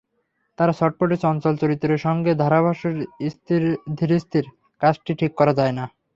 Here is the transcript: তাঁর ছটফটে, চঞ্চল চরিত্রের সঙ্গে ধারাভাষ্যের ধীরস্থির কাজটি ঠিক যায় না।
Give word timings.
তাঁর 0.59 0.69
ছটফটে, 0.73 1.15
চঞ্চল 1.23 1.53
চরিত্রের 1.55 1.99
সঙ্গে 1.99 2.31
ধারাভাষ্যের 2.35 2.95
ধীরস্থির 3.99 4.45
কাজটি 4.81 5.11
ঠিক 5.19 5.31
যায় 5.59 5.73
না। 5.73 5.85